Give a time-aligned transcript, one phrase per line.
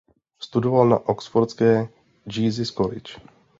[0.39, 1.89] Studoval na oxfordské
[2.25, 3.13] Jesus College.